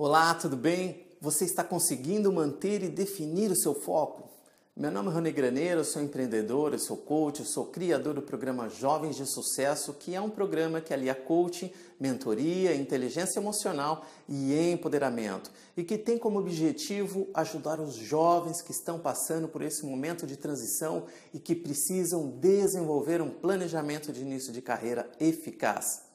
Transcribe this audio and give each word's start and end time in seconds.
Olá, 0.00 0.32
tudo 0.32 0.56
bem? 0.56 1.04
Você 1.20 1.44
está 1.44 1.64
conseguindo 1.64 2.32
manter 2.32 2.84
e 2.84 2.88
definir 2.88 3.50
o 3.50 3.56
seu 3.56 3.74
foco? 3.74 4.30
Meu 4.76 4.92
nome 4.92 5.08
é 5.08 5.12
Rony 5.12 5.32
Graneiro, 5.32 5.80
eu 5.80 5.84
sou 5.84 6.00
empreendedor, 6.00 6.72
eu 6.72 6.78
sou 6.78 6.96
coach, 6.98 7.40
eu 7.40 7.44
sou 7.44 7.66
criador 7.66 8.14
do 8.14 8.22
programa 8.22 8.68
Jovens 8.68 9.16
de 9.16 9.26
Sucesso, 9.26 9.92
que 9.94 10.14
é 10.14 10.20
um 10.20 10.30
programa 10.30 10.80
que 10.80 10.94
alia 10.94 11.16
coaching, 11.16 11.72
mentoria, 11.98 12.76
inteligência 12.76 13.40
emocional 13.40 14.06
e 14.28 14.70
empoderamento, 14.70 15.50
e 15.76 15.82
que 15.82 15.98
tem 15.98 16.16
como 16.16 16.38
objetivo 16.38 17.26
ajudar 17.34 17.80
os 17.80 17.96
jovens 17.96 18.62
que 18.62 18.70
estão 18.70 19.00
passando 19.00 19.48
por 19.48 19.62
esse 19.62 19.84
momento 19.84 20.28
de 20.28 20.36
transição 20.36 21.06
e 21.34 21.40
que 21.40 21.56
precisam 21.56 22.30
desenvolver 22.38 23.20
um 23.20 23.30
planejamento 23.30 24.12
de 24.12 24.20
início 24.20 24.52
de 24.52 24.62
carreira 24.62 25.10
eficaz. 25.18 26.07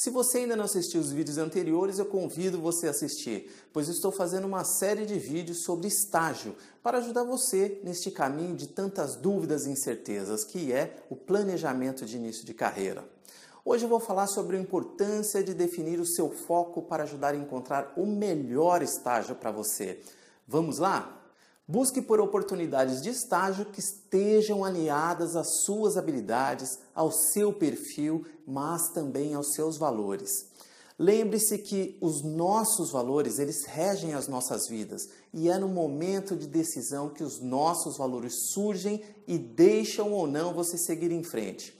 Se 0.00 0.10
você 0.10 0.38
ainda 0.38 0.54
não 0.54 0.64
assistiu 0.64 1.00
os 1.00 1.10
vídeos 1.10 1.38
anteriores, 1.38 1.98
eu 1.98 2.06
convido 2.06 2.60
você 2.60 2.86
a 2.86 2.90
assistir, 2.90 3.50
pois 3.72 3.88
estou 3.88 4.12
fazendo 4.12 4.44
uma 4.44 4.62
série 4.62 5.04
de 5.04 5.18
vídeos 5.18 5.64
sobre 5.64 5.88
estágio 5.88 6.54
para 6.84 6.98
ajudar 6.98 7.24
você 7.24 7.80
neste 7.82 8.12
caminho 8.12 8.54
de 8.54 8.68
tantas 8.68 9.16
dúvidas 9.16 9.66
e 9.66 9.70
incertezas 9.70 10.44
que 10.44 10.72
é 10.72 11.02
o 11.10 11.16
planejamento 11.16 12.06
de 12.06 12.16
início 12.16 12.46
de 12.46 12.54
carreira. 12.54 13.04
Hoje 13.64 13.86
eu 13.86 13.88
vou 13.88 13.98
falar 13.98 14.28
sobre 14.28 14.56
a 14.56 14.60
importância 14.60 15.42
de 15.42 15.52
definir 15.52 15.98
o 15.98 16.06
seu 16.06 16.30
foco 16.30 16.80
para 16.82 17.02
ajudar 17.02 17.34
a 17.34 17.36
encontrar 17.36 17.92
o 17.96 18.06
melhor 18.06 18.82
estágio 18.82 19.34
para 19.34 19.50
você. 19.50 19.98
Vamos 20.46 20.78
lá? 20.78 21.17
Busque 21.70 22.00
por 22.00 22.18
oportunidades 22.18 23.02
de 23.02 23.10
estágio 23.10 23.66
que 23.66 23.78
estejam 23.78 24.64
alinhadas 24.64 25.36
às 25.36 25.64
suas 25.64 25.98
habilidades, 25.98 26.78
ao 26.94 27.12
seu 27.12 27.52
perfil, 27.52 28.24
mas 28.46 28.88
também 28.88 29.34
aos 29.34 29.52
seus 29.52 29.76
valores. 29.76 30.30
Lembre-se 30.98 31.58
que 31.58 31.98
os 32.00 32.22
nossos 32.24 32.90
valores, 32.90 33.38
eles 33.38 33.66
regem 33.66 34.14
as 34.14 34.26
nossas 34.26 34.66
vidas, 34.66 35.10
e 35.30 35.50
é 35.50 35.58
no 35.58 35.68
momento 35.68 36.34
de 36.34 36.46
decisão 36.46 37.10
que 37.10 37.22
os 37.22 37.38
nossos 37.38 37.98
valores 37.98 38.48
surgem 38.50 39.02
e 39.26 39.36
deixam 39.36 40.10
ou 40.14 40.26
não 40.26 40.54
você 40.54 40.78
seguir 40.78 41.12
em 41.12 41.22
frente. 41.22 41.78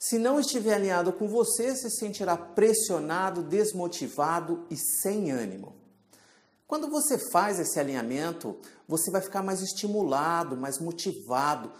Se 0.00 0.18
não 0.18 0.40
estiver 0.40 0.74
alinhado 0.74 1.12
com 1.12 1.28
você, 1.28 1.76
se 1.76 1.88
sentirá 1.90 2.36
pressionado, 2.36 3.40
desmotivado 3.40 4.66
e 4.68 4.76
sem 4.76 5.30
ânimo. 5.30 5.81
Quando 6.72 6.88
você 6.88 7.18
faz 7.18 7.60
esse 7.60 7.78
alinhamento, 7.78 8.56
você 8.88 9.10
vai 9.10 9.20
ficar 9.20 9.42
mais 9.42 9.60
estimulado, 9.60 10.56
mais 10.56 10.78
motivado, 10.78 11.70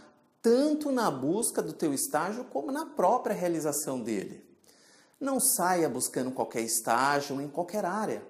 tanto 0.43 0.93
na 0.93 1.11
busca 1.11 1.63
do 1.63 1.73
teu 1.73 1.95
estágio 1.95 2.45
como 2.45 2.71
na 2.71 2.85
própria 2.85 3.35
realização 3.35 3.99
dele. 4.03 4.45
Não 5.19 5.41
saia 5.41 5.89
buscando 5.89 6.31
qualquer 6.31 6.61
estágio 6.61 7.41
em 7.41 7.49
qualquer 7.49 7.87
área. 7.87 8.23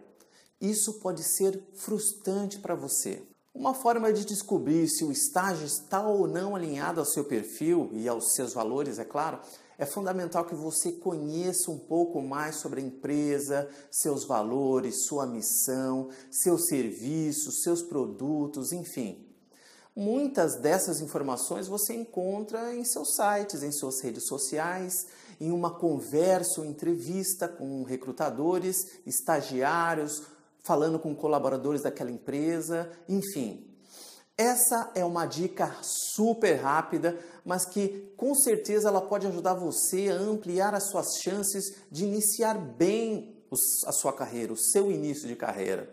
Isso 0.61 1.01
pode 1.01 1.25
ser 1.25 1.61
frustrante 1.75 2.61
para 2.61 2.77
você. 2.77 3.25
Uma 3.53 3.75
forma 3.75 4.13
de 4.13 4.25
descobrir 4.25 4.89
se 4.89 5.05
o 5.05 5.11
estágio 5.11 5.67
está 5.67 6.07
ou 6.07 6.29
não 6.29 6.55
alinhado 6.55 7.01
ao 7.01 7.07
seu 7.07 7.25
perfil 7.25 7.91
e 7.93 8.09
aos 8.09 8.35
seus 8.35 8.55
valores, 8.55 9.01
é 9.01 9.05
claro, 9.05 9.41
é 9.83 9.85
fundamental 9.85 10.45
que 10.45 10.55
você 10.55 10.93
conheça 10.93 11.69
um 11.69 11.77
pouco 11.77 12.23
mais 12.23 12.55
sobre 12.55 12.81
a 12.81 12.85
empresa, 12.85 13.69
seus 13.91 14.23
valores, 14.23 15.07
sua 15.07 15.27
missão, 15.27 16.09
seus 16.31 16.69
serviços, 16.69 17.65
seus 17.65 17.83
produtos, 17.83 18.71
enfim. 18.71 19.27
Muitas 19.95 20.55
dessas 20.55 21.01
informações 21.01 21.67
você 21.67 21.95
encontra 21.95 22.73
em 22.73 22.85
seus 22.85 23.17
sites, 23.17 23.65
em 23.65 23.73
suas 23.73 24.01
redes 24.01 24.25
sociais, 24.25 25.09
em 25.41 25.51
uma 25.51 25.75
conversa 25.75 26.61
ou 26.61 26.65
entrevista 26.65 27.49
com 27.49 27.83
recrutadores, 27.83 29.01
estagiários, 29.05 30.23
falando 30.63 30.97
com 30.97 31.13
colaboradores 31.13 31.83
daquela 31.83 32.13
empresa, 32.13 32.89
enfim. 33.09 33.72
Essa 34.43 34.91
é 34.97 35.05
uma 35.05 35.25
dica 35.25 35.73
super 35.83 36.57
rápida, 36.57 37.17
mas 37.45 37.64
que 37.64 38.13
com 38.17 38.35
certeza 38.35 38.89
ela 38.89 39.01
pode 39.01 39.25
ajudar 39.25 39.55
você 39.55 40.08
a 40.11 40.17
ampliar 40.17 40.75
as 40.75 40.91
suas 40.91 41.19
chances 41.19 41.77
de 41.89 42.05
iniciar 42.05 42.55
bem 42.55 43.36
a 43.86 43.92
sua 43.92 44.13
carreira, 44.13 44.53
o 44.53 44.57
seu 44.57 44.91
início 44.91 45.29
de 45.29 45.36
carreira. 45.36 45.89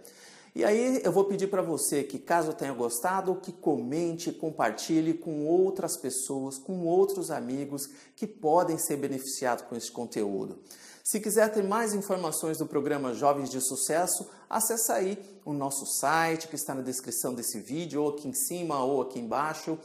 E 0.55 0.63
aí 0.63 1.01
eu 1.03 1.11
vou 1.11 1.25
pedir 1.25 1.47
para 1.47 1.61
você 1.61 2.03
que, 2.03 2.17
caso 2.17 2.53
tenha 2.53 2.73
gostado, 2.73 3.35
que 3.35 3.51
comente, 3.51 4.31
compartilhe 4.31 5.13
com 5.13 5.45
outras 5.45 5.95
pessoas, 5.95 6.57
com 6.57 6.85
outros 6.85 7.29
amigos 7.29 7.89
que 8.15 8.25
podem 8.25 8.77
ser 8.77 8.97
beneficiados 8.97 9.63
com 9.65 9.75
esse 9.75 9.91
conteúdo. 9.91 10.59
Se 11.03 11.19
quiser 11.19 11.51
ter 11.51 11.63
mais 11.63 11.93
informações 11.93 12.57
do 12.57 12.65
programa 12.65 13.13
Jovens 13.13 13.49
de 13.49 13.61
Sucesso, 13.61 14.29
acesse 14.49 14.91
aí 14.91 15.17
o 15.45 15.53
nosso 15.53 15.85
site 15.85 16.47
que 16.47 16.55
está 16.55 16.75
na 16.75 16.81
descrição 16.81 17.33
desse 17.33 17.59
vídeo, 17.59 18.03
ou 18.03 18.09
aqui 18.09 18.27
em 18.27 18.33
cima 18.33 18.83
ou 18.83 19.01
aqui 19.01 19.19
embaixo. 19.19 19.77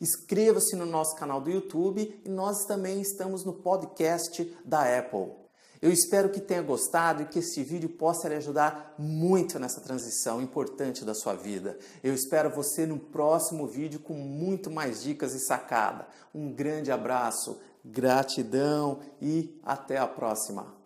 Inscreva-se 0.00 0.76
no 0.76 0.86
nosso 0.86 1.16
canal 1.16 1.40
do 1.40 1.50
YouTube 1.50 2.20
e 2.24 2.28
nós 2.28 2.64
também 2.64 3.00
estamos 3.00 3.44
no 3.44 3.52
podcast 3.52 4.56
da 4.64 4.98
Apple. 4.98 5.47
Eu 5.80 5.92
espero 5.92 6.28
que 6.28 6.40
tenha 6.40 6.62
gostado 6.62 7.22
e 7.22 7.26
que 7.26 7.38
este 7.38 7.62
vídeo 7.62 7.88
possa 7.88 8.28
lhe 8.28 8.34
ajudar 8.34 8.94
muito 8.98 9.58
nessa 9.58 9.80
transição 9.80 10.42
importante 10.42 11.04
da 11.04 11.14
sua 11.14 11.34
vida. 11.34 11.78
Eu 12.02 12.12
espero 12.14 12.50
você 12.50 12.84
no 12.84 12.98
próximo 12.98 13.66
vídeo 13.66 14.00
com 14.00 14.14
muito 14.14 14.70
mais 14.70 15.02
dicas 15.02 15.34
e 15.34 15.38
sacada. 15.38 16.06
Um 16.34 16.52
grande 16.52 16.90
abraço, 16.90 17.58
gratidão 17.84 19.00
e 19.20 19.58
até 19.62 19.98
a 19.98 20.06
próxima. 20.06 20.77